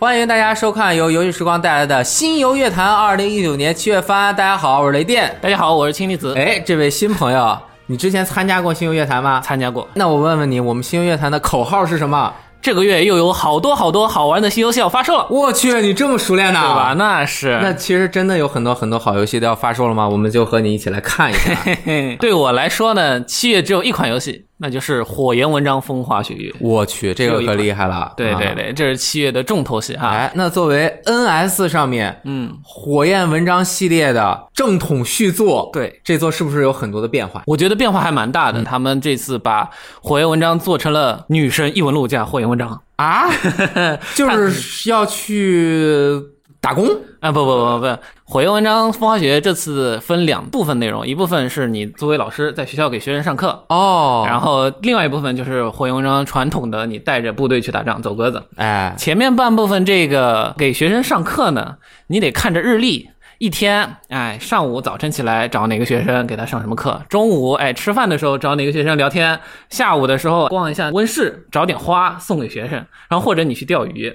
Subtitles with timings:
[0.00, 4.34] 欢迎大家收看由游戏时光带来的《新游乐坛》二零一九年七月番。
[4.34, 5.36] 大家好，我是雷电。
[5.42, 6.32] 大家好，我是氢离子。
[6.38, 9.42] 哎，这位新朋友，你之前参加过新游乐坛吗？
[9.44, 9.86] 参加过。
[9.92, 12.32] 那我问问你，我们新游乐坛的口号是什么？
[12.62, 15.26] 这个月又有好多好多好玩的新游戏要发售了。
[15.28, 16.60] 我去，你这么熟练呢？
[16.62, 16.94] 对吧？
[16.96, 17.58] 那是。
[17.62, 20.08] 那其实真的有很多很多好游戏都要发售了吗？
[20.08, 21.54] 我们就和你一起来看一下。
[22.18, 24.46] 对我来说呢，七月只有一款游戏。
[24.62, 28.12] 那就是《火焰文章风花雪月》，我去，这个可厉害了！
[28.14, 30.08] 对对对，这是七月的重头戏哈。
[30.08, 37.42] 哎，那作为 NS 上面，嗯，火焰文章系列的正统续作，对，这座是不是有很多的变化？
[37.46, 38.62] 我觉得变化还蛮大的。
[38.62, 39.70] 他们这次把
[40.02, 43.30] 火焰文章做成了女神异闻录加火焰文章啊，
[44.14, 46.20] 就是要去。
[46.60, 46.86] 打工
[47.20, 58.42] 啊不不不不，火焰文章风花雪月这次分两部分内容，一部分是你作为老师在学校给学生上课哦，然后另外一部分就是火焰文章传统的你带着部队去打仗走鸽子。
[58.56, 61.76] 哎，前面半部分这个给学生上课呢，
[62.08, 74.14] 你得看着日历，一天哎上午早晨起来找哪个学生给他上什么课，中午哎吃饭的时候找哪个学生聊天，下午的时候逛一下温室找点花送给学生，然后或者你去钓鱼。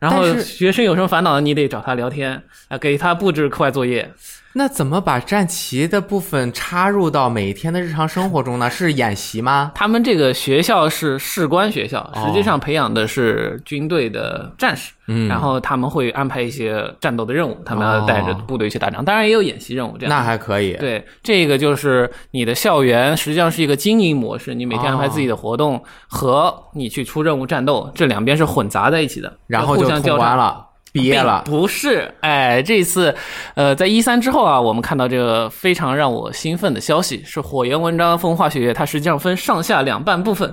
[0.00, 4.10] 然后学生有什么烦恼，你得找他聊天啊，给他布置课外作业。
[4.52, 8.68] 那怎么把战旗的部分插入到每天的日常生活中呢？
[8.68, 9.70] 是演习吗？
[9.74, 14.92] 他们这个学校是士官学校，实际上培养的是军队的战士。
[15.06, 19.96] 嗯，然后他们会安排一些战斗的任务，他们要带着部队去打仗，当然也有演习任务。
[19.98, 20.72] 这样那还可以。
[20.74, 30.66] 对，这个就是你的校园实际上是一个经营模式，你每天安排自己的活动和你去出任务战斗这两边是混杂在一起的，然后就通关了。
[30.92, 31.42] 毕业了？
[31.44, 33.14] 不是，哎，这次，
[33.54, 40.52] 呃，在一三之后啊，我们看到这个非常让我兴奋的消息，是火焰文章风化学月，它实际上分上下两半部分，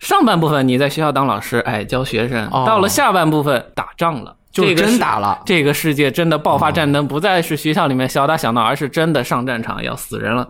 [0.00, 10.48] 上半部分你在学校当老师，哎，教学生，到了下半部分打仗了，就真打了，这个世界真的爆发战争，不再是学校里面小打小闹，而是真的上战场要死人了。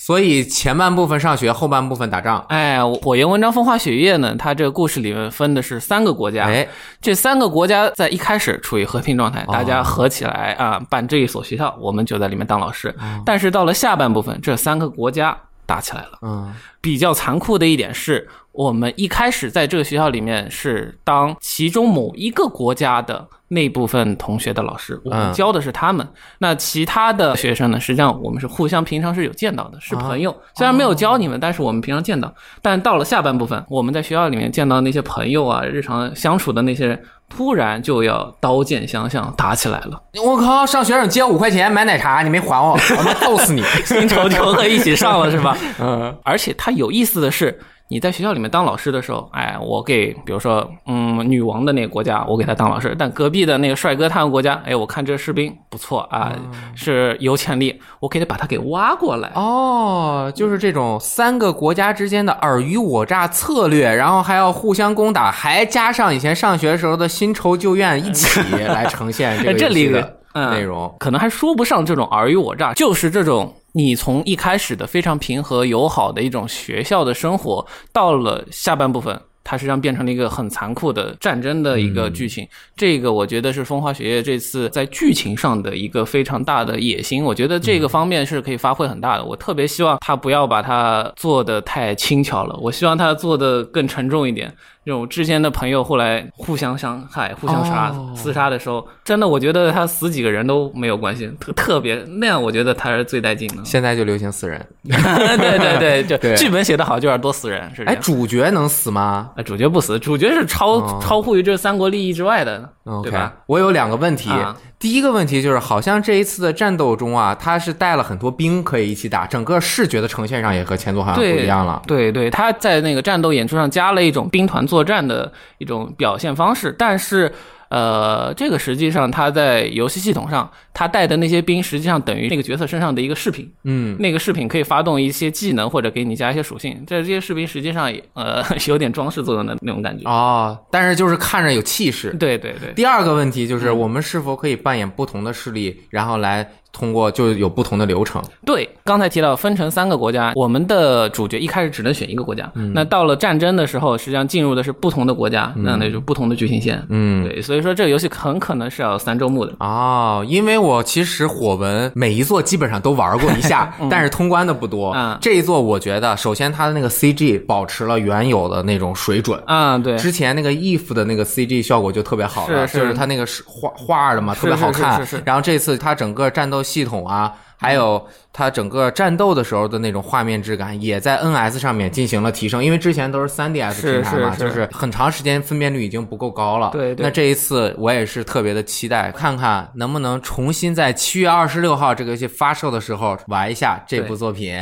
[0.00, 2.38] 所以前半部分上学，后半部分打仗。
[2.48, 4.36] 哎，火焰文章风花雪月呢？
[4.38, 6.44] 它这个故事里面分的是三个国家。
[6.44, 6.66] 哎，
[7.00, 12.94] 这三个国家在一开始处于和平状态，大家合起来啊办这一所学校，我们就在里面当老师。
[13.26, 16.18] 但是到了下半部分，这三个国家打起来了。
[16.22, 18.28] 嗯，比较残酷的一点是。
[18.50, 26.04] 我们一开始在这个学校里面是当其中某一个国家的那部分同学的老师，我们教的是他们。
[26.38, 27.78] 那其他的学生呢？
[27.78, 30.36] 实际上我们是互相平常是有见到的，是朋友。
[30.56, 32.34] 虽然没有教你们，但是我们平常见到。
[32.60, 40.02] 但到了下半部分，我们在学校里面见到那些朋友啊，日常相处的那些人，突然就要刀剑相向，打起来了。
[40.20, 40.66] 我靠！
[40.66, 43.62] 上学生借五块钱买奶茶，你没还我，我他妈揍死你！
[43.84, 45.56] 新仇旧恨一起上了是吧？
[45.78, 46.12] 嗯。
[46.24, 47.58] 而且他有意思的是。
[47.90, 52.94] 你在学校里面当老师的时候，哎，我给，比如说，嗯，女王的那个国家，我给他当老师。
[52.98, 56.36] 但隔壁的那个帅哥他们国家，哎，我看这士兵不错啊，
[56.74, 59.32] 是有潜力，我可以把他给挖过来。
[59.34, 73.50] 哦，就是这种三个国家之间的尔虞我诈策略，然后还要互相攻打，还加上以前上学时候的新仇旧怨一起来呈现这个 这里的内容，可能还说不上这种尔虞我诈，就是这种。
[73.72, 82.46] 你从一开始的非常平和友好的一种学校的生活，到了下半部分，它实际上变成了一个很残酷的战争的一个剧情。
[82.76, 87.22] 这个我觉得是风花雪月这次在剧情上的一个非常大的野心。
[87.22, 89.24] 我觉得这个方面是可以发挥很大的。
[89.24, 94.52] 我特别希望他不要把它做的太轻巧了，我希望他做的更沉重一点。
[94.88, 103.62] 这种之间的朋友后来互相伤害、互相杀、厮杀的时候，真的，我觉得他死几个人都没有关系，特特别那样，我觉得他是最带劲的。
[103.66, 107.82] 现在就流行死人， 对对对，就 剧本写得好就要多死人，是。
[107.82, 109.28] 哎，主角能死吗？
[109.44, 112.66] 主角不死，主角是超超乎于这三国利益之外的，
[113.02, 113.34] 对吧？
[113.44, 114.30] 我有两个问题。
[114.78, 121.82] 第一个问题就是，好像这一次的战斗中啊，他是带了很多兵可以一起打，整个视觉的呈现上也和前作好像不一样了。
[121.86, 127.32] 对对，他在那个战斗演出上加了一种兵团作战的一种表现方式，但是。
[127.68, 133.50] 呃，这个实际上他在游戏系统上，他带的那些兵实际上等于那个角色身上的一个饰品。
[133.64, 136.82] 嗯，那个饰品可以发动一些技能或者给你加一些属性。
[136.86, 140.08] 这这些士兵实际上也呃有点装饰作用的那种感觉。
[140.08, 142.10] 哦，但是就是看着有气势。
[142.18, 142.72] 对对对。
[142.74, 148.22] 第二个问题就是，我们是否可以扮演不同的势力，然后来通过就有不同的流程。
[148.44, 156.82] 对，刚才提到分成三个国家，我们的主角一开始只能选一个国家，嗯那到了战争的时候，实际上进入的是不同的国家，那那就不同的剧情线。
[156.88, 159.54] 嗯，对，所以说这个游戏很可能是要三周目的。
[159.60, 164.92] 哦，因为我其实火纹每一座基本上都玩过一下， 但是通关的不多。
[164.94, 169.40] 嗯这一座我觉得，首先它的那个 CG 保持了原有的那种水准。
[169.46, 175.04] 啊、对，之前那个 if 的那个 CG 效果就特别好了，是是就是它那个是画画的嘛，特别好看。
[175.04, 182.64] 是是然后这次它整个战斗系统啊，还有它整个战斗的时候的那种画面质感，也在 NS 上面进行了提升。
[182.64, 186.70] 因为之前都是 3DS 平台嘛，就是很长时间分辨率已经不够高了。
[186.72, 194.56] 对对那这一次我也是特别的期待，看看能不能重新在七月二十六号这个游戏发售的时候玩一下这部作品。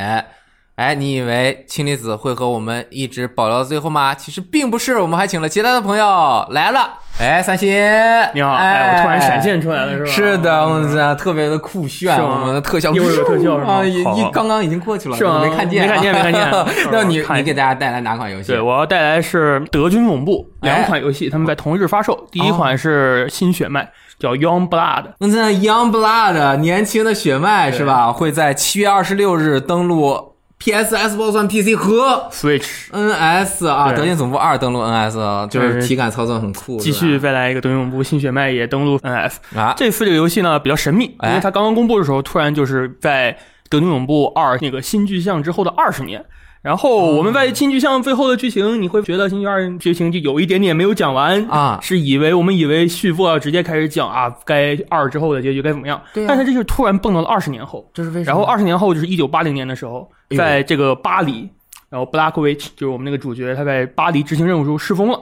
[0.76, 4.14] 哎，你以为氢离子会和我们一直保留到最后吗？
[4.14, 6.46] 其实并不是，我们还请了其他的朋友。
[6.50, 6.98] 来了。
[7.18, 7.70] 哎，三星，
[8.34, 10.10] 你好，哎，哎，我突然闪现出来了，是吧？
[10.10, 13.72] 是的，我们这特别的酷炫，是我们的特效一会儿有特效是吗？
[13.72, 15.40] 啊，一刚刚已经过去了，是吗？
[15.42, 16.66] 没看见啊，没看见没看见。
[16.92, 18.48] 那你你给大家带来哪款游戏？
[18.48, 20.68] 对，我要带来是德军总部哎。
[20.68, 22.28] 两款游戏，他们在同日发售。
[22.30, 28.12] 第一款是新血脉，叫 Young Blood，那这 Young Blood 年轻的血脉是吧？
[28.12, 32.88] 会在七月二十六日登陆 PS、Xbox One、PC 和 Switch。
[32.90, 36.78] NS 啊，德军总部二登陆 NS，啊就是体感操作很酷。
[36.78, 39.34] 继续再来一个德军总部新血脉也登陆 NS。
[39.54, 43.36] 啊，这次这个游戏呢比较神秘，因哎为它刚刚公布的时候，突然就是在
[43.68, 46.24] 德军总部二那个新巨像之后的二十年。
[46.66, 56.02] 然后我们在新剧像最后的剧情，你会觉得新巨二剧情就有一点点没有讲完啊是以为我们以为续作要直接开始讲啊，该二之后的结局该怎么样？
[56.12, 58.26] 对啊但是这就是突然蹦到了二十年后，这是为什么？
[58.26, 61.48] 然后二十年后就是一九八零年的时候，在这个巴黎，
[61.88, 65.20] 然后 Black Witch 就是我们那个主角，他在巴黎执行任务时候失踪了。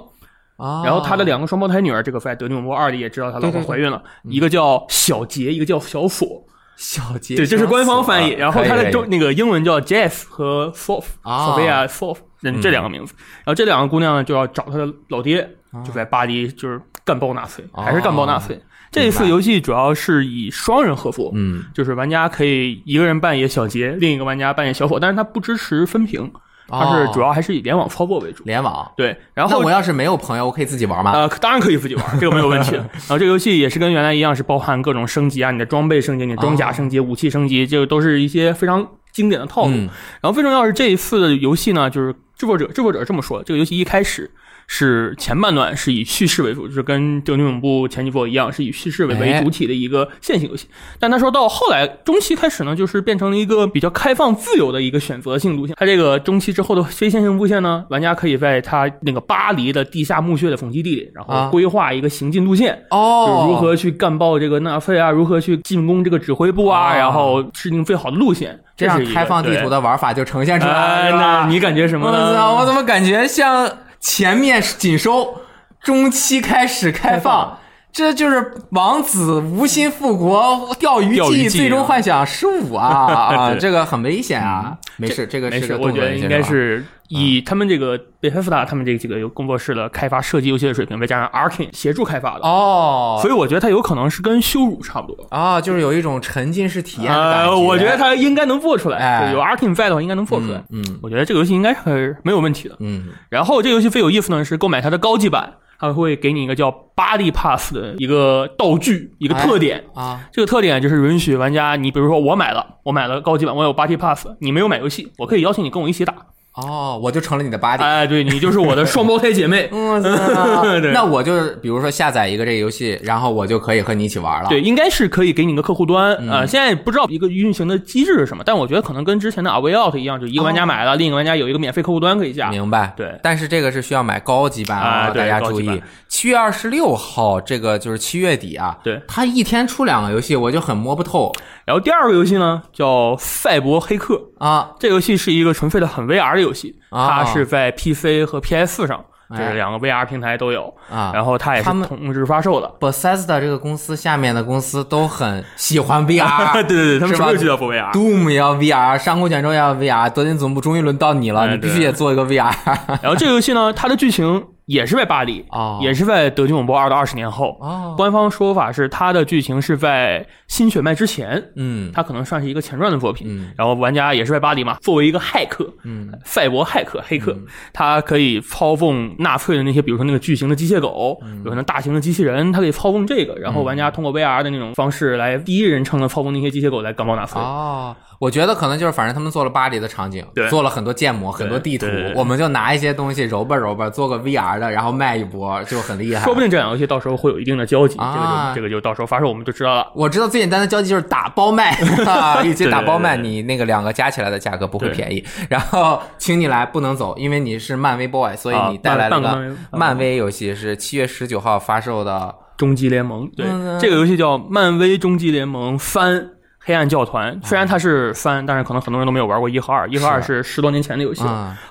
[0.57, 6.43] 啊，然后他的两个双胞胎女儿，这个在《德尼姆波二》里也知道他老婆怀孕了，一个叫小杰，一个叫小锁。
[6.77, 8.31] 小杰，对，这是官方翻译。
[8.33, 13.15] 然后他的中那个英文叫 Jeff 和 Sof，啊索菲亚 Sof，嗯，这两个名字。
[13.39, 15.49] 然后这两个姑娘呢，就要找她的老爹，
[15.85, 18.61] 就在巴黎，就是干爆纳粹，还是干爆纳粹。
[18.91, 26.31] 这一次游戏主要是以双人合作，嗯，就是玩家可以一个人扮演小杰，另一个玩家扮演小伙，但是它不支持分屏，
[26.69, 28.43] 它是主要还是以联网操作为主。
[28.45, 28.91] 联网。
[28.97, 31.13] 对，然后那我要是没有朋友，我可以自己玩吗？
[31.13, 32.79] 呃，当然可以自己玩，这个没有问题的。
[33.07, 39.73] 然后这个游戏也是跟原来一样，是包含各种升级啊，你的装备升级、你的装甲升级、武器升级，这个都是一些非常经典的套路。
[39.73, 39.89] 嗯
[40.21, 44.31] 然后最重要是这一次的游戏呢，就是制作者制作者这么说，这个游戏一开始。
[44.67, 50.67] 是前半段是以叙事为主，就是跟《德军总部》前几部一样，是以叙事为为哎主体的一个线性游戏。
[50.99, 55.77] 但他说到后来中期开始呢，就是变成了一个比较开放自由的一个选择性路线。
[55.79, 68.59] 它这个中期之后的非线性路线呢，玩家可以在他那个巴黎的地下墓穴的总基地里，然啊后规划一个行进路线，哦就是如何去干爆这个纳粹啊，如何去进攻这个指挥部啊，啊然后制定最好的路线。
[68.77, 69.69] 这样是开放地图。
[69.69, 72.19] 的玩法就呈现出来了，那你感觉什么我操！
[72.19, 72.55] 呢？
[72.57, 73.69] 我怎么感觉像
[74.05, 75.41] 前面紧收，
[75.81, 77.59] 中期开始开放？
[77.95, 82.89] 这就是王子无心复国，钓鱼记，最终幻想十五啊
[83.33, 83.55] 啊！
[83.55, 84.77] 这个很危险啊！
[84.97, 95.25] 没事，这个没事，是个我觉得应该是以他们这个贝菲斯塔他们这几个工作室的开发射击游戏的水平，再加上 Arkane 协助开发的，哦所以我觉得它有可能是跟羞辱差不多。
[95.31, 100.59] 啊，就是有一种沉浸式体验的感呃，我觉得它应该能做出来，有 Arkane 在的话，应该能做出来。
[100.71, 102.75] 嗯嗯我觉得这个游戏应该是没有问题的。
[102.81, 109.85] 嗯然后这个游戏最有意思呢是购买它的高级版，它会给你一个叫 Body Pass 的一个道具，一个特点。
[109.95, 116.15] 啊这个特点就是允许玩家，你比如说我买了，我买了高级版，我有 Body Pass，你没有买游戏，我可以邀请你跟我一起打。
[116.55, 117.83] 哦，我就成了你的 body。
[117.83, 119.69] 哎，对你就是我的双胞胎姐妹。
[119.73, 120.01] 嗯，
[120.81, 124.49] 对那我就是比如说下载一个这个游戏，然后我就可以和你一起玩了。
[124.49, 132.49] 对，应该是可以给你个客户端，啊呃，现在不知道一个运行的机制是什么，但我觉得可能跟之前的 A Out 一样，就一个玩家买了，另一个玩家有一个免费客户端可以下。
[132.49, 135.83] 哦明白，对但是这个是需要买高级版啊大家注意。
[136.09, 141.33] 七月二十六号，这个就是七月底啊，对它一天出两个游戏，我就很摸不透
[141.65, 142.87] 然后第二个游戏呢叫
[143.19, 144.71] 《赛博黑客》，啊。
[144.79, 152.71] 这个游戏是一个纯粹的很 VR 的游戏，啊它是在 PC 和 PS 上，这哎是两个 VR 平台都有，啊然后它也是同时发售的。
[152.79, 157.93] Bethesda 这个公司下面的公司都很喜欢 VR，对对对，他们是吧什么游戏都不 VR。
[157.93, 162.55] Doom 也要 VR，上古卷轴也要 VR，德军总部终于轮到你了，哎你必须对也做一个 VR。
[163.01, 165.79] 然后这个游戏呢，它的剧情也是在巴黎，哦。
[165.83, 167.57] 也是在德军永波二的二十年后。
[167.61, 171.91] 哦，官方说法是它的剧情是在新血脉之前，嗯。
[171.93, 173.27] 它可能算是一个前传的作品。
[173.31, 173.53] 嗯。
[173.57, 176.13] 然后玩家也是在巴黎嘛，作为一个骇客，嗯。
[176.25, 177.37] 赛博骇客黑客，
[177.73, 187.41] 他可以操纵纳粹的那些，比如说那个巨型的机械狗，有可能大型的机器人，他可以操纵这个，然后玩家通过 VR 的那种方式来第一人称的操纵那些机械狗来干爆纳粹。
[187.41, 196.25] 哦，我觉得可能就是反正他们做了巴黎的场景，对做了很多建模、很多地图我们就拿一些东西揉吧揉吧，做个 VR 的，然后卖一波，就很厉害。
[196.25, 199.91] 说不定这两个游戏到时候会有一定的交集，这个啊就这个就到时候发售我们就知道了。
[199.95, 201.71] 我知道最简单的交集就是打包卖，
[202.07, 205.25] 啊 一起打包卖，你那个两个加起来的价格不会便宜。
[205.49, 212.35] 然后请你来不能走，因为你是漫威 boy，所以啊你带来了个漫威漫威游戏，是七月十九号发售的。
[212.57, 216.34] 终极联盟，对，嗯这个游戏叫漫威终极联盟翻。
[216.65, 219.89] 黑暗教团虽然它是番，但是可能很多人都没有玩过一和二。
[219.89, 220.43] 一和二是。
[220.43, 221.23] 十多年前的游戏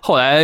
[0.02, 0.44] 后来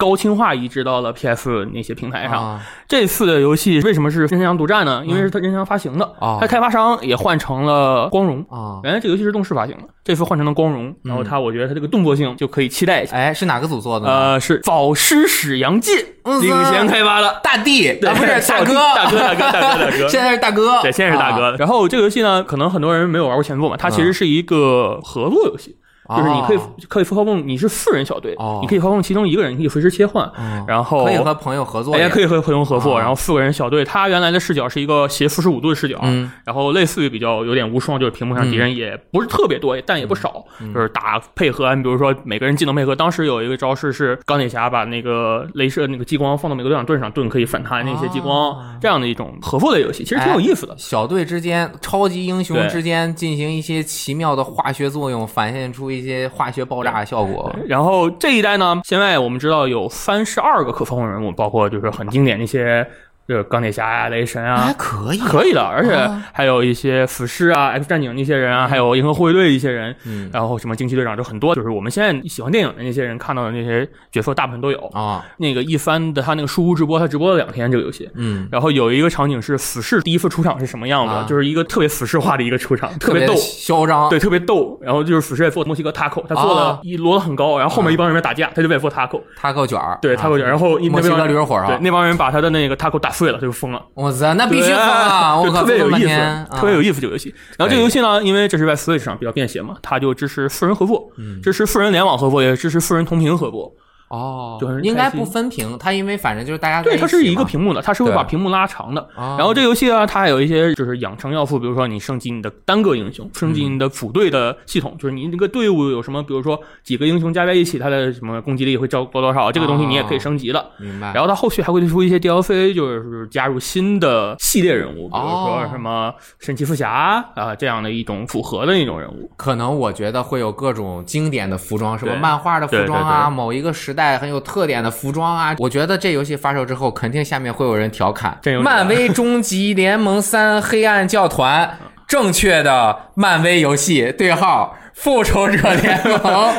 [0.00, 2.42] 高清化移植到了 PS 那些平台上。
[2.42, 5.04] 啊这次的游戏为什么是任天堂独占呢？
[5.06, 8.44] 因为是它任天堂发行的，哦它开发商也换成了光荣。
[8.50, 8.80] 啊！
[8.82, 13.14] 原来这个游戏是动视发行的，这次换成了光荣，然后它我觉得它这个动作性就可以期待一下。
[13.14, 14.08] 哎，是哪个组做的？
[14.08, 15.92] 呃，是早师史阳介
[16.24, 17.40] 嗯领衔开发的。
[17.44, 21.50] 大地啊，不是 大哥，大哥大哥大哥大哥 现在是大哥，对，现在是大哥。
[21.52, 25.76] 啊然后这个游戏呢，可能很多人没有玩过前作嘛，它其实是一个合作游戏，
[26.16, 50.74] 就是你可以哦可以操控，你是四人小队哦，你可以操控其中一个人，你可以随时切换，哦然后可以和朋友合作大呀，家可以和朋友合作，啊然后四个人小队，他原来的视角是一个斜四十五度的视角，嗯然后类似于比较有点无双，就是屏幕上敌人也不是特别多，但也不少，嗯就是打配合，你比如说每个人技能配合，当时有一个招式是钢铁侠把那个镭射那个激光放到每个队长盾上，盾可以反弹那些激光，啊这样的一种合作类游戏，其实挺有意思的。
[50.78, 57.54] 小队之间、超级英雄之间进行一些奇妙的化学作用，反现出一些化学爆炸效果。
[57.66, 62.86] 然后这一代呢，现在我们知道有三十二个可操控人物，包括就是很经典的一些，
[63.30, 66.20] 就是钢铁侠呀、雷神啊还，可以，可以的，而且啊。
[66.32, 70.28] 还有一些死侍啊、X 战警那些人啊，还有银河护卫队一些人，嗯。
[70.32, 74.78] 然后什么惊奇队长，就很多，就是我们现在喜欢电影的那些人看到的那些角色，大部分都有。
[74.88, 78.10] 啊，那个一番的他那个书屋直播，他直播了两天这个游戏。
[78.16, 81.26] 嗯，然后有一个场景是死侍第一次出场是什么样子，啊。
[81.28, 84.76] 就是一个特别死侍化的一个出场，特别逗，嚣张，对，特别逗。
[84.82, 86.64] 然后就是死侍在做墨西哥 taco，他做啊。
[86.64, 93.84] 了一摞的很高，然后后面一帮人在打架，他就在做 taco，塔口卷儿，对啊 taco 卷，然后一墨西那帮人哥驴肉火烧对，那帮人把他的那个 taco 打碎了，他就疯了。
[93.92, 95.38] 我操，那必须对疯啊！
[95.38, 97.34] 我靠，特别有意思，特别有意思这个游戏。
[97.58, 103.70] 然后这个游戏呢，因为这是在 Switch 上比较便携嘛，它就支持四人合作，嗯支持四人联网合作，也支持四人同屏合作。
[104.10, 109.00] 哦就是，应该不分屏，它因为反正就是大家对，它是一个屏幕的，它是会把屏幕拉长的。
[109.16, 120.64] 啊然后这游戏啊，它还有一些就是养成要素，比如说你升级你的单个英雄，升级你的组队的系统，就是你那个队伍有什么，比如说几个英雄加在一起，它的什么攻击力会高高多少，这个东西你也可以升级的。
[120.78, 121.12] 明白。
[121.14, 129.30] 然后它后续还会推出一些 DLC，就是加入新的系列人物，比如说哦什么神奇四侠啊、这样的一种组合的那种人物。
[129.36, 135.54] 可能我觉得会有各种经典的服装，什么漫画的服装对啊，对对某一个时代很有特点的服装啊。
[135.58, 141.66] 我觉得这游戏发售之后，肯定下面会有人调侃《漫威终极联盟三：黑暗教团》
[142.06, 144.76] 正确的漫威游戏对号。
[144.92, 146.52] 复仇者联盟，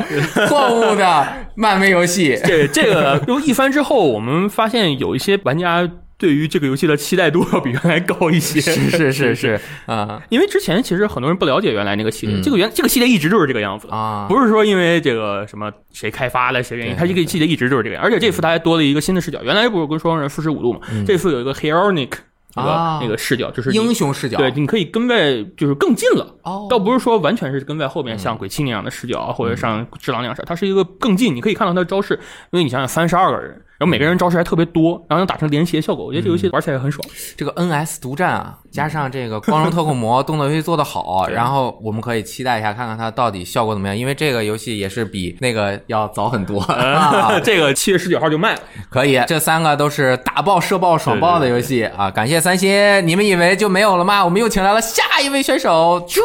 [0.48, 2.40] 错误的漫威游戏。
[2.44, 5.88] 这这个就一番之后，我们发现有一些玩家
[6.22, 8.62] 对于这个游戏的期待度要比原来高一些。
[8.62, 13.88] 是是是 是啊因为之前其实很多人不了解原来那个系列，嗯这个原这个系列一直就是这个样子。
[13.90, 14.28] 啊！
[14.30, 18.04] 不是说因为这个什么谁开发了谁原因，对它这个系列一直就是这个样。
[18.04, 26.36] 而且这次它还多了一个新的视角，原来不是跟双人四十五度嘛，这次有一个 Heroic 那个、嗯啊那个视角，就是英雄视角，对，你可以跟在就是更近了。
[26.44, 32.14] 哦，倒不是说完全是跟在后面像鬼泣那样的视角啊，或者像智狼那样视角，它是一个更近，你可以看到他的招式。
[32.52, 37.04] 因为你想想，三十二个人，然后每个人招式还特别多，然后能打成连携效果，我觉得这游戏玩起来也很爽。
[37.36, 43.98] 这个 NS 独占啊，加上这个光荣特库摩动作游戏做得好， 然后我们可以期待一下，看看它到底效果怎么样。
[43.98, 46.62] 因为这个游戏也是比那个要早很多。
[46.70, 52.12] 啊 这个七月十九号就卖了，可以，这三个都是打爆、射爆、爽爆的游戏啊！
[52.12, 52.70] 感谢三星，
[53.08, 54.24] 你们以为就没有了吗？
[54.24, 56.20] 我们又请来了下一位选手，啾。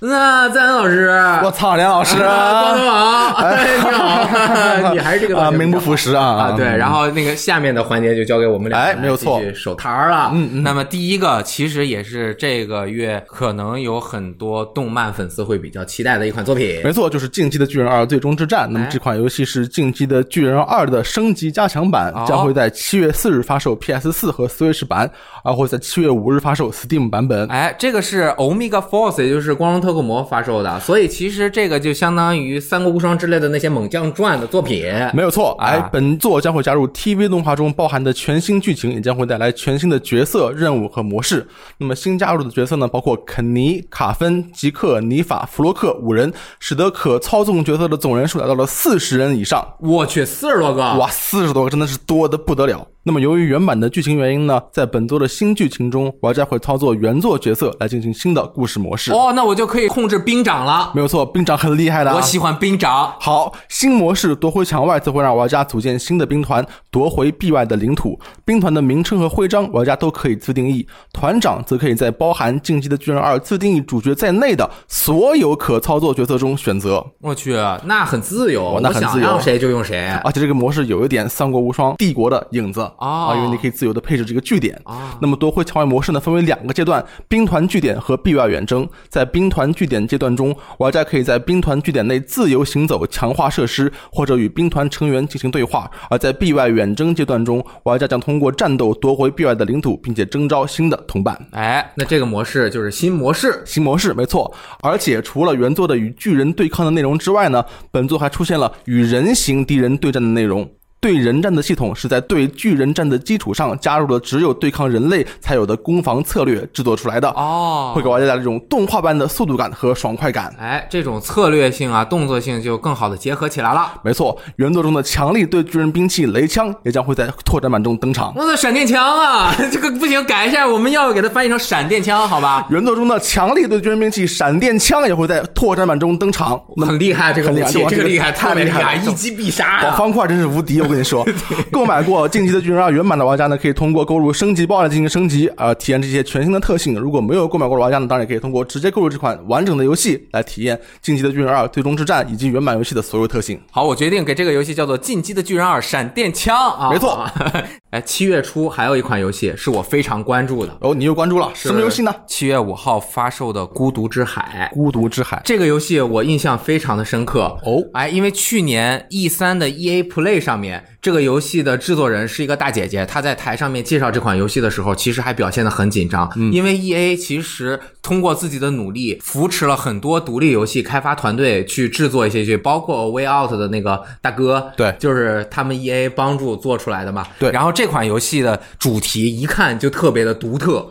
[0.00, 1.08] 那赞恩老师，
[1.42, 10.30] 我操，梁老师 光头王， 哎，你好， 你还是这个啊，名不副实啊啊，对，然后那个下面的环节就交给我们俩，哎没有错，手摊儿了。
[10.34, 10.62] 嗯嗯。
[10.62, 16.80] 那么第一个其实也是这个月可能有很多动漫粉丝会比较期待的一款作品。
[16.84, 18.68] 没错，就是《进击的巨人二：最终之战》。
[18.70, 25.10] 那么哎这款游戏是《进击的巨人二》的升级加强版哦，将会在七月四日发售 PS 四和 Switch 版，
[25.42, 27.48] 而会在七月五日发售 Steam 版本。
[27.48, 34.84] 哎，这个是 Omega Force，也就是光荣特库摩发售的，所以其实这个就相当于《三国无双》之类的那些猛将传的作品。
[35.14, 41.46] 没有错，啊哎，本作将会加入 TV 动画中包含的全新剧情，也将会带来全新的角色、任务和模式。
[41.78, 49.64] 那么新加入的角色呢，包括肯尼、卡芬、吉克、尼法、弗洛克五人，使得可操纵角色的总人数达到了四十人以上。
[49.80, 50.82] 我去，四十多个！
[50.94, 52.86] 哇，四十多个真的是多的不得了。
[53.08, 59.12] 那么由于原版的剧情原因呢，在本作的新剧情中，玩家会操作原作角色来进行新的故事模式。
[59.12, 60.90] 哦，那我就可以控制兵长了。
[60.92, 62.16] 没有错，兵长很厉害的、啊。
[62.16, 63.14] 我喜欢兵长。
[63.20, 68.18] 好，新模式夺回墙外则会让玩家组建新的兵团，夺回壁外的领土。
[68.44, 70.84] 兵团的名称和徽章，玩家都可以自定义。
[71.12, 77.06] 团长则可以在包含《进击的巨人二》自定义主角在内的所有可操作角色中选择。
[77.20, 80.08] 我去，那很自由，哦那想自由让谁就用谁。
[80.24, 88.88] 而且这个模式有一点《三国无双》帝国的影子哦啊，因为你可以自由的配置这个据点啊那么夺回强化模式呢，分为两个阶段：兵团据点和壁外远征。
[89.08, 101.36] 在兵团据点阶段中，玩家可以在兵团据点内自由行走，强化设施，或者与兵团成员进行对话；而在壁外远征阶段中，玩家将通过战斗夺回壁外的领土，并且征召新的同伴。
[101.52, 103.62] 哎，那这个模式就是新模式。
[103.64, 110.68] 新模式没错，而且除了原作的与巨人对抗的内容之外呢，本作还出现了与人形敌人对战的内容。
[110.98, 120.52] 对人战的系统是在对巨人战的基础上加入了只有对抗人类才有的攻防策略制作出来的，哦会给玩家带来这种动画般的速度感和爽快感。
[120.58, 123.92] 哎，这种策略性啊、动作性就更好的结合起来了。
[124.02, 128.32] 没错，原作中的强力对巨人兵器雷枪也将会在拓展版中登场。
[128.34, 132.66] 我的闪电枪啊， 这个不行，改一下，我们要给它翻译成闪电枪，好吧？
[132.70, 136.60] 原作中的强力对巨人兵器闪电枪也会在拓展版中登场。
[136.76, 139.94] 那很厉害，这个很厉害这个厉害，太厉害，了一击必杀！
[139.96, 140.85] 方块真是无敌！
[140.86, 141.26] 我跟你说，
[141.72, 146.94] 购买过《进击的巨人二》原版的玩家呢，可以通过购入升级包来进行升级，呃，体验这些全新的特性。
[146.94, 153.60] 如果没有购买过的玩家呢，当然也可以通过直接购入这款完整的游戏来体验《进击的巨人二》最终之战以及原版游戏的所有特性。
[153.72, 157.26] 好，我决定给这个游戏叫做《进击的巨人二：闪电枪》啊，没错。
[157.96, 162.14] 哎，七月初还有一款游戏是我非常关注的，哦，你又关注了什么游戏呢？
[162.26, 164.70] 七月五号发售的《孤独之海》。
[164.74, 165.40] 孤独之海。
[165.46, 184.92] 这个游戏我印象非常的深刻哦哎，因为去年 E 三的 EA Play 上面，这个游戏的制作人是一个大姐姐，她在台上面介绍这款游戏的时候，其实还表现得很紧张，因为 EA 其实通过自己的努力，扶持了很多独立游戏开发团队去制作一些剧，包括 Way Out 的那个大哥，对。
[184.98, 187.24] 就是他们 EA 帮助做出来的嘛。
[187.38, 187.52] 对。
[187.52, 190.84] 然后这款游戏的主题一看就特别的独特，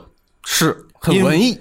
[0.46, 1.60] 是很文艺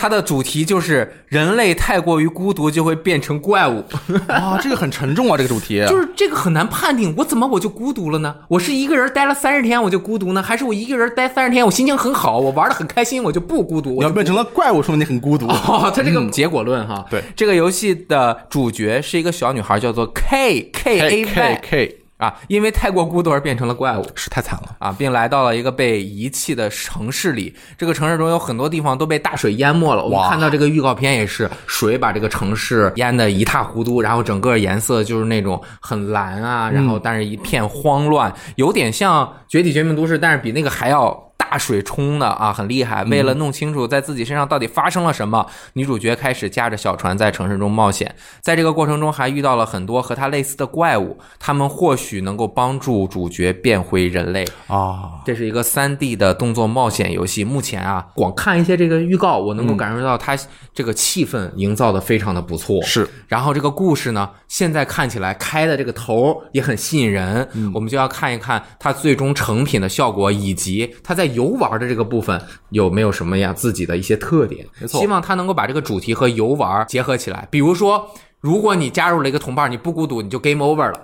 [0.00, 3.84] 它的主题就是人类太过于孤独就会变成怪物。
[4.28, 5.84] 啊，这个很沉重啊，这个主题。
[5.86, 8.34] 就是这个很难判定，我怎么我就孤独了呢？
[8.48, 13.90] 我是一个人待了三十天我就孤独呢，还是我一个人待三十天我心情很好，我玩的很开心，我就不孤独？
[13.96, 15.46] 你要变成了怪物，说明你很孤独。
[15.68, 24.06] 哦，它这个结果论哈，对这个游戏的主角是一个小女孩，叫做 K K A K Y K 啊，因为太过孤独而变成了怪物。
[24.14, 24.76] 是太惨了。
[24.78, 27.52] 啊，并来到了一个被遗弃的城市里。
[27.76, 30.04] 这个城市中有很多地方都被大水淹没了。
[30.04, 41.29] 我们看到这个预告片也是，水把这个城市淹得一塌糊涂，然后整个颜色就是那种很蓝啊，然后但是一片慌乱，有点像《绝体绝命都市》，但是比那个还要。
[41.50, 43.02] 大水冲的啊，很厉害。
[43.04, 48.14] 为了弄清楚在自己身上到底发生了什么，女主角开始驾着小船在城市中冒险。
[48.40, 54.46] 在这个过程中，还遇到了很多和她类似的怪物，他们或许能够帮助主角变回人类。
[54.68, 57.42] 啊，这是一个三 D 的动作冒险游戏。
[57.42, 60.38] 目前啊，光看一些这个预告，我能够感受到它
[60.80, 62.82] 这个气氛营造的非常的不错。
[62.82, 67.46] 是，然后这个故事呢，现在看起来开的这个头也很吸引人。
[67.74, 72.40] 我们就要看一看它最终成品的效果，以及它在游玩的这个部分
[72.70, 74.66] 有没有什么样自己的一些特点。
[74.80, 77.46] 没错希望它能够把这个主题和游玩结合起来。
[77.50, 78.08] 比如说，
[78.40, 80.98] 如果你加入了一个同伴，你不孤独，你就 game over 了。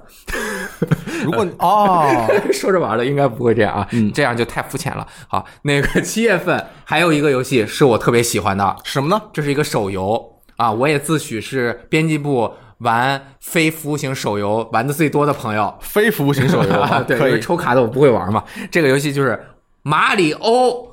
[1.25, 5.07] 如果哦， 说着玩的，应该不会这样啊，嗯这样就太肤浅了。
[5.29, 9.21] 好，那个七月份还有一个游戏是我特别喜欢的，什么呢？
[9.33, 15.75] 这是一个手游啊，我也自诩是编辑部玩非服务型手游玩的最多的朋友。
[15.81, 17.25] 非服务型手游啊， 对，因。
[17.25, 18.45] 为抽卡的我不会玩嘛。
[18.71, 19.39] 这个游戏就是
[19.83, 20.87] 马里欧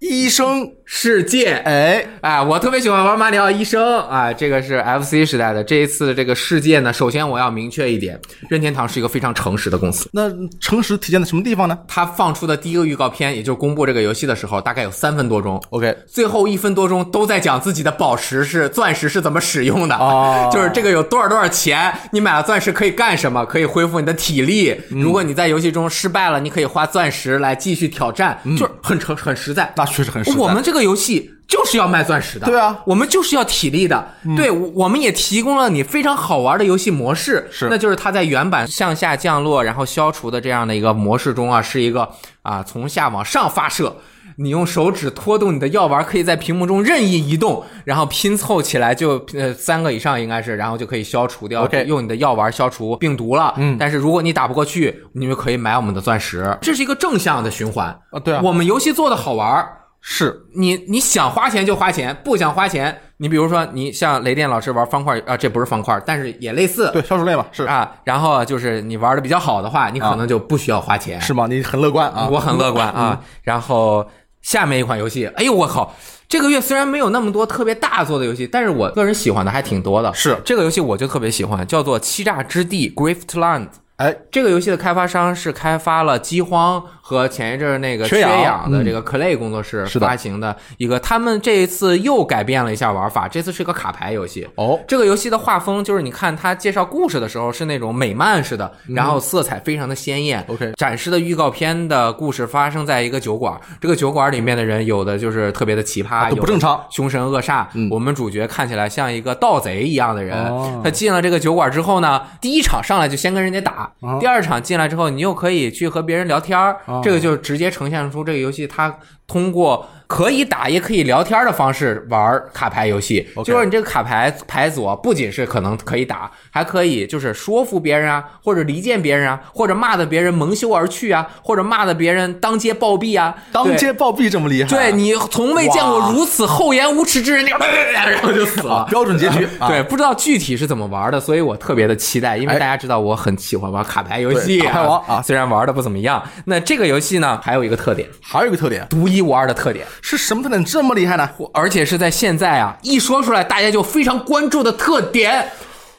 [0.00, 1.54] 医生，世界。
[1.64, 5.64] 哎，哎，我特别喜欢玩马里奥医生啊，这个是 FC 时代的。
[5.64, 10.10] 这一次的这个世界呢，首先我要明确一点，任天堂是一个非常诚实的公司。
[10.12, 10.30] 那
[10.60, 15.58] 诚实体现在什么地方呢他放出的第一个预告片，也就是公布这个游戏的时候，大概有三分多钟。
[15.70, 23.46] ？OK，最后一分多钟都在讲自己的宝石是钻石是怎么使用的，哦就是这个有多少多少钱，你买了钻石可以干什么？
[23.46, 24.78] 可以恢复你的体力。
[24.90, 29.72] 如果你在游戏中失败了，你可以花钻石来继续挑战，就是很诚很实在。
[29.74, 30.36] 那确实很实在。
[30.36, 34.14] 我们这个游戏就是要卖钻石的，对啊，嗯我们就是要体力的。
[34.36, 42.08] 对，我我们也提供了你非常好玩的游戏模式，是那就是它在原版向下降落，然后消除的这样的一个模式中啊，是一个
[42.42, 43.96] 啊从下往上发射。
[44.36, 53.54] 你用手指拖动你的药丸，可以在屏幕中任意移动，然后拼凑起来就呃三个以上应该是，然后就可以消除掉用你的药丸消除病毒了。
[53.56, 57.88] 嗯，但是如果你打不过去，你就可以买我们的钻石，这是一个正向的循环。
[58.10, 58.40] 啊对啊。
[58.44, 59.68] 我们游戏做的好玩儿，
[60.00, 67.64] 是你你想花钱就花钱，不想花钱，你比如说你像雷电老师玩方块啊，这不是方块，但是也类似，对消除类嘛，是。
[67.64, 67.90] 啊。
[68.04, 71.46] 然后就是你玩的比较好的话，你可能就不需要花钱，是吗？
[71.48, 73.20] 你很乐观啊，我很乐观啊。
[73.42, 74.06] 然后
[74.46, 75.92] 下面一款游戏，哎呦我靠！
[76.28, 80.14] 这个月虽然没有那么多特别大作的游戏，但是我个人喜欢的还挺多的。
[80.14, 83.64] 是这个游戏我就特别喜欢，叫做《欺诈之地 （Griftland）》。
[83.96, 94.46] 哎，这个游戏的开发商是开发了《饥荒》和前一阵儿那个缺缺氧氧的这个 Clay 工作室发行的一个，他们这一次又改变了一下玩法，这次是个卡牌游戏。
[94.56, 100.44] 哦，这个游戏的画风就是你看他介绍故事的时候是那种美漫式的，嗯然后色彩非常的鲜艳。
[100.48, 107.64] OK 展示的预告片的故事发生在一个酒馆，这个酒馆里面的人有的就是特别的奇葩，啊都不正常，凶神恶煞。
[107.72, 110.36] 嗯我们主角看起来像一个盗贼一样的人。
[110.48, 118.94] 哦他进了这个酒馆之后呢，第一场上来就先跟人家打，哦第二场进来之后，你又可以去和别人聊天儿哦这个就直接呈现出这个游戏它
[119.26, 123.26] 通过可以打也可以聊天的方式玩卡牌游戏。
[123.44, 137.44] 就是你这个卡牌牌组啊，不仅是可能可以打，还可以就是说服别人啊，或者离间别人啊，或者骂的别人蒙羞而去啊，或者骂的别人当街暴毙啊，当街暴毙这么厉害，对你从未见过如此厚颜无耻之人，
[137.92, 138.86] 然后就死了。
[138.88, 139.66] 标准结局，啊。
[139.66, 142.58] 对，不知道具体是怎么玩的，所以我特别的期待，因为哎。
[142.60, 146.22] 大家知道我很喜欢玩卡牌游戏、牌王啊虽然玩的不怎么样。
[146.44, 151.28] 那这个游戏呢，还有一个特点，还有一个特点独一无二的特点，是什么特点这么厉害呢？
[151.52, 155.48] 而且是在现在啊，一说出来大家就非常关注的特点。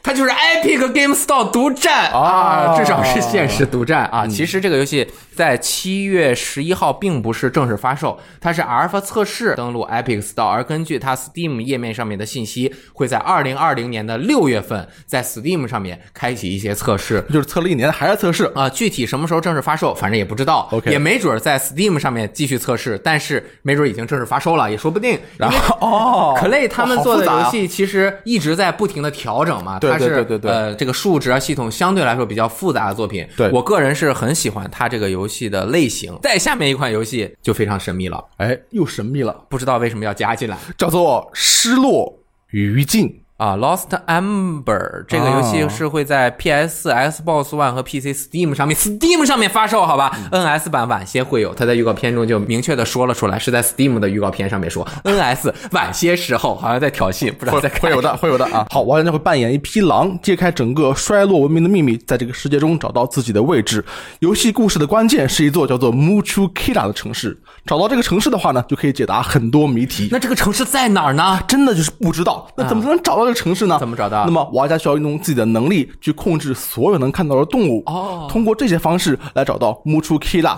[0.04, 4.26] 它就是 Epic Game Store 独占啊至少是现实独占啊。
[4.26, 5.06] 其实这个游戏
[5.38, 17.24] 在七月十一号并不是正式发售，它是 Alpha 测试登录 Epic Store，而根据它 Steam 页面上面的信息，会在二零二零年的六月份在 Steam 上面开启一些测试。
[17.32, 25.20] 就是测了一年还在测试，啊，具体什么时候正式发售，反正也不知道 OK 也没准儿在 Steam 上面继续测试，但是没准儿已经正式发售了，也说不定。
[25.38, 33.28] 然后哦 Clay 他们做的游戏其实一直在不停的调整嘛，对它是对对对对呃这个数值啊系统相对来说比较复杂的作品。
[33.38, 36.18] 对我个人是很喜欢它这个游戏的类型。
[36.22, 40.58] 再下面一款游戏就非常神秘了，哎，又神秘了，不知道为什么要加进来。
[40.78, 42.18] 叫做《失落
[42.52, 43.04] 余烬》。
[43.38, 44.64] 啊，《Lost Amber》
[45.08, 58.66] 这个游戏哦是会在 PS、Xbox One 和 PC Steam 上面，Steam 上面发售，好吧、n 嗯 s 版晚些会有，它在预告片中就明确的说了出来，是在 Steam 的预告片上面说，NS 晚些时候，好像在挑衅，不知道会在会有的，会有的啊！
[58.74, 63.86] 好，玩家会扮演一匹狼，揭开整个衰落文明的秘密，在这个世界中找到自己的位置。
[64.18, 70.10] 游戏故事的关键是一座叫做 Muchu Kira 的城市，找到这个城市的话呢，就可以解答很多谜题。
[70.12, 71.40] 那这个城市在哪儿呢？
[71.48, 73.78] 真的就是不知道，那怎么才能找到这个城市呢？
[73.78, 80.58] 怎么找到那么玩家需要用自己的能力去控制所有能看到的动物，哦通过这些方式来找到 Muchu Kira。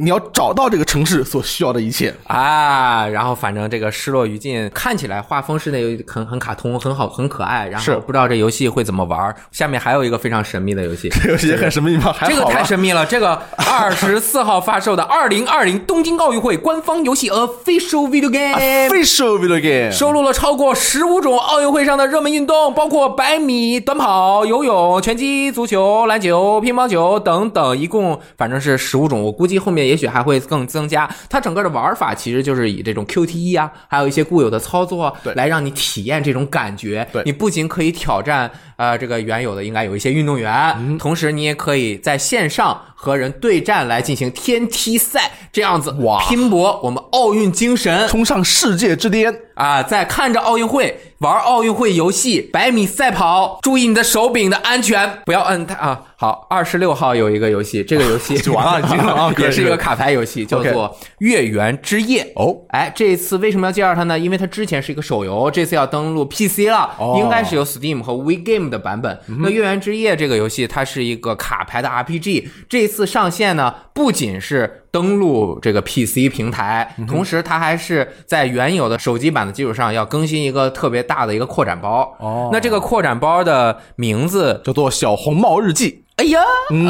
[0.00, 2.14] 你要找到这个城市所需要的一切。
[2.28, 7.66] 啊，然后反正这个失落余烬看起来画风是那个很很卡通，很好，很可爱。
[7.68, 9.34] 然是后不知道这游戏会怎么玩。
[9.50, 12.12] 下面还有一个非常神秘的游戏， 这游戏也很神秘吗？
[12.12, 13.04] 还这个太神秘了。
[13.04, 18.54] 这个二十四号发售的二零二零东京奥运会官方游戏 Official Video Game。
[18.58, 29.22] Official video game 收录了超过十五种奥运会上的热门运动，包括百米短跑、游泳、拳击、足球、篮球、乒乓球等等，一共反正是十五种。
[29.22, 31.08] 我估计后面也许还会更增加。
[31.28, 37.08] 它整个的玩法其实就是以这种 QTE 啊，还有一些固有的操作对来让你体验这种感觉。
[37.12, 48.06] 对你不仅可以挑战呃这个原有的应该有一些运动员，嗯同时你也可以在线上和人对战来进行天梯赛，这样子哇拼搏我们奥运精神。
[48.08, 49.34] 冲上世界之巅。
[49.54, 56.02] 啊，在看着奥运会玩奥运会游戏百米赛跑，注意你的手柄的安全，不要摁它啊。
[56.20, 62.24] 好，二十六号有一个游戏，这个游戏就 完了已经啊也是一个卡牌游戏，叫做《月圆之夜》。
[62.34, 64.18] 哦，哎，这一次为什么要介绍它呢？
[64.18, 69.16] 因为它之前是一个手游，这次要登陆 PC 了，哦应该是有 Steam 和 WeGame 的版本。
[69.26, 82.16] 那《月圆之夜》这个游戏，它是一个卡牌的 RPG，这一次上线呢，不仅是登录这个 PC 平台，同时它还是在原有的手机版的基础上要更新一个特别大的一个扩展包。
[82.18, 86.40] 哦那这个扩展包的名字叫做《小红帽日记哎呀，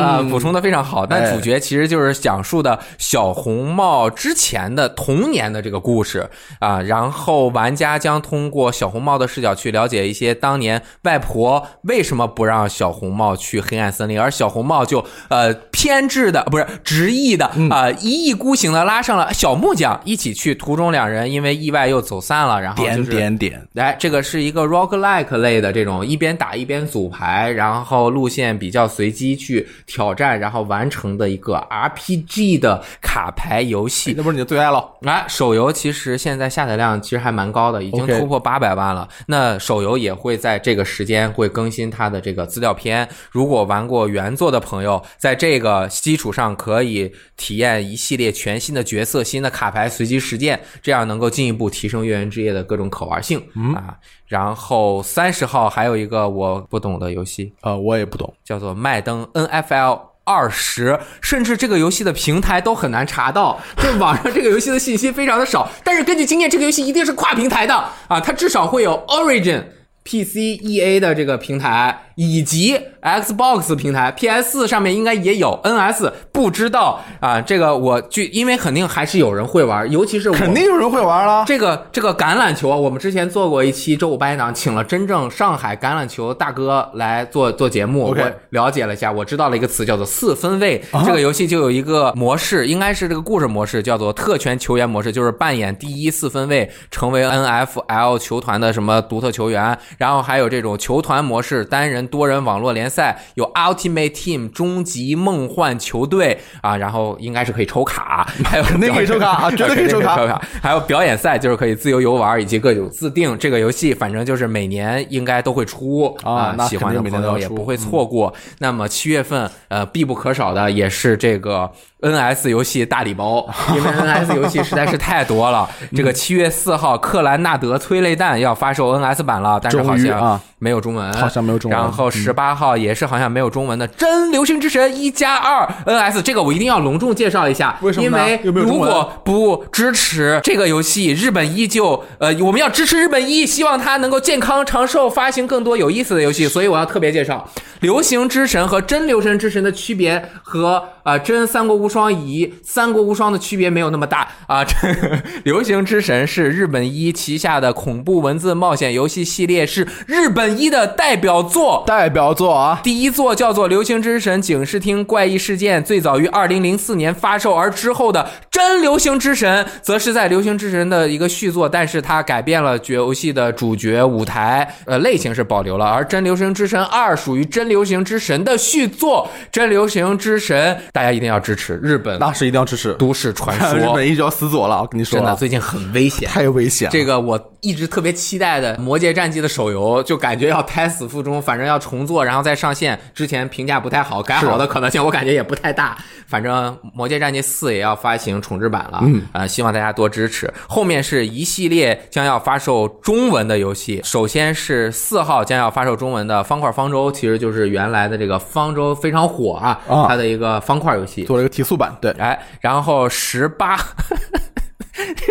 [0.01, 1.05] 啊、嗯补充的非常好。
[1.05, 6.31] 但哎主角其实就是讲述的小红帽之前的童年的这个故事
[6.61, 34.13] 啊，然后玩家将通过小红帽的视角去了解一些当年外婆为什么不让小红帽去黑暗森林，而小红帽就呃偏执的不是执意的啊、一意孤行的拉上了小木匠一起去，途中两人因为意外又走散了，然》，后点点点，来，这个是一个 roguelike 类的这种一边打一边组牌，然后路线比较随机去挑战，然后完成的一个 RPG 的卡牌游戏。
[34.17, 34.85] 那不是你的最爱了？
[35.03, 39.09] 来，手游其实现在下载量其实还蛮高的，已经突破八百万了。
[39.29, 43.09] 那手游也会在这个时间会更新它的这个资料片。
[43.31, 53.39] 如果玩过原作的朋友，在这个基础上可以体验一系列全新的角色、新的卡牌随机实践，这样能够进一步提升《月圆之夜》的各种可玩性、
[53.75, 53.97] 啊。
[54.27, 58.33] 然后三十号还有一个我不懂的游戏，呃，我也不懂。
[58.45, 65.71] 叫做麦登 NFL 二十，甚至这个游戏的平台都很难查到，这网上这个游戏的信息非常的少。
[65.83, 67.75] 但是根据经验，这个游戏一定是跨平台的
[68.09, 69.65] 啊，它至少会有 Origin。
[70.09, 77.39] PC、EA 的这个平台以及 Xbox 平台，PS 上面应该也有 NS，不知道啊。
[77.43, 81.45] 这个我据，因为肯定还是有人会玩，尤其是肯定有人会玩了。
[81.47, 88.07] 这个这个橄榄球啊，我们之前做过一期周五八点档，请了真正上海橄榄球大哥来做做节目。
[88.09, 88.17] 我
[88.49, 90.83] 了解了一下，我知道了一个词叫做四分卫。
[90.91, 99.79] 啊这个游戏就有一个模式，应该是这个故事模式，叫做特权球员模式，就是扮演第一四分卫，成为 NFL 球团的什么独特球员。
[99.99, 110.41] 然后还有这种球团模式，单人、多人网络联赛，有 Ultimate Team 终极梦幻球队啊，然后应该是可以抽卡， 还有肯定可以抽卡啊绝对可以抽卡。
[110.63, 113.37] 还有表演赛，就是可以自由游玩，以及各种自定。
[113.39, 118.33] 这个游戏反正就是每年应该都会出啊那喜欢的朋友也不会错过。
[118.61, 125.69] 那么七月份，呃，必不可少的也是这个 NS 游戏大礼包， 因为 NS 游戏实在是太多了。
[125.97, 146.47] 这个七月四号，克兰纳德催泪弹要发售 NS 版了，但是好像没有中文，好像没有中文然后十八号也是好像没有中文的《真流星之神一加二 NS》，这个我一定要隆重介绍一下，为什么因为如果不支持这个游戏，日本依旧呃，我们要支持日本一，希望它能够健康长寿，发行更多有意思的游戏。
[146.49, 147.45] 所以我要特别介绍
[147.81, 154.65] 《流行之神》和《真流神之神》的区别和啊、呃真三国无双》以三国无双的区别没有那么大啊。
[154.65, 154.75] 这
[155.45, 161.85] 《流行之神》是日本一旗下的恐怖文字冒险游戏系列，是日本一的代表作。
[161.87, 175.87] 代表作啊，第一作叫做《流行之神警视厅怪异事件》，最早于二零零四年发售，而之后的《真流行之神》则是在《流行之神》的一个续作，但是它改变了游戏的主角、舞台，呃，类型是保留了。
[175.87, 182.93] 而《真流行之神二》属于《真流行之神》的续作，《真流行之神》大家一定要支持日本那是一定要支持。
[182.95, 186.29] 都市传说 日，本一就要死左了，我跟你说啊，真的最近很危险。
[186.29, 186.93] 太危险了。
[186.93, 192.99] 这个我一直特别期待的《魔界战记》的手游，就感觉要胎死腹中，反正要重做，然后再上线。
[193.15, 195.97] 之前评价不太好，改好的可能性我感觉也不太大。
[196.27, 200.53] 反正《魔界战记四》也要发行重制版了，嗯，呃，希望大家多支持。
[200.69, 211.25] 后面是一系列将要发售中文的游戏，首先是四号将要发售中文的《方块方舟》，其实就是原来的这个方舟非常火啊，啊它的一个方块游戏。
[211.25, 213.79] 做了一个提速版，对，哎，然后十八，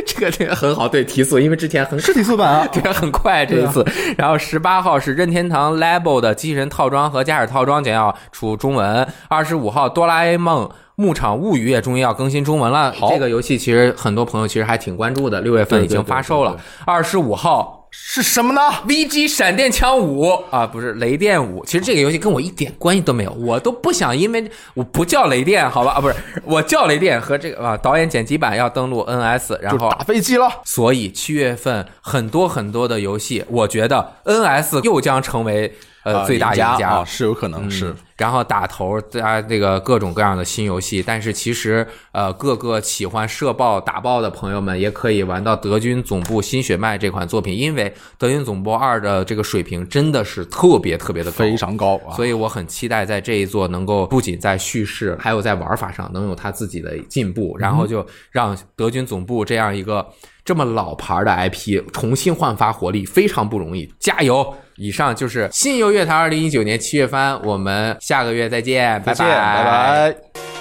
[0.05, 2.67] 这个这个很好，对提速，因为之前很是提速版啊。
[2.73, 3.85] 这个很快这一次。
[4.17, 9.07] 然后十八号是任天堂 Label 的机器人套装和驾驶套装将要出中文。
[9.29, 10.69] 二十五号哆啦 A 梦。
[10.99, 12.91] 牧场物语也终于要更新中文了。
[13.07, 16.57] 这个游戏其实很多朋友其实还挺关注的，六月份已经发售了。
[16.87, 21.65] 二十五号是什么呢？VG 闪电枪五啊，不是雷电五。
[21.65, 25.93] 其实这个游戏跟我一点关系都没有，我都不想，因为我不叫雷电，好吧？
[25.93, 30.49] 啊，不是，我叫雷电和这个啊导演剪辑版要登录 NS，然后打飞机了。
[30.63, 35.75] 所以七月份很多很多的游戏，我觉得 NS 又将成为
[36.11, 36.87] 呃啊最大赢家。
[36.87, 37.95] 啊，是有可能是嗯。
[38.17, 60.03] 然后打头加这个各种各样的新游戏，但是其实呃，各个喜欢射爆打爆的朋友们也可以玩到德军总部新血脉这款作品，因为德军总部二的这个水平真的是特别特别的高，非常高啊，所以我很期待在这一座能够不仅在叙事，还有在玩法上能有他自己的进步，然后就让德军总部这样一个
[60.47, 64.55] 这么老牌的 IP 重新焕发活力，非常不容易，加油！
[64.77, 70.56] 以上就是新游乐坛二零一九年七月番，我们下个月再见，再见，拜拜。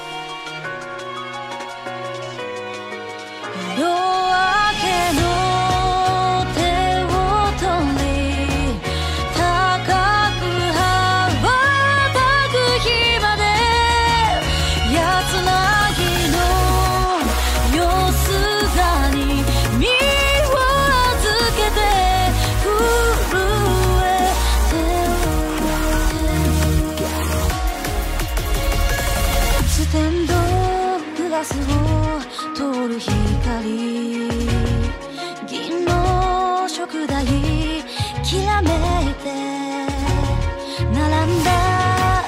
[31.47, 32.21] スを
[32.55, 33.09] 通る光。
[35.47, 37.25] 銀の食台
[38.25, 39.27] きらめいて
[40.93, 41.51] 並んだ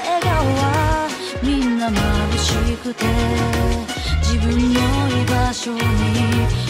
[0.04, 0.31] 笑顔
[0.62, 1.09] は
[1.42, 3.04] みんな眩しくて
[4.22, 4.78] 自分の
[5.11, 6.67] 居場所に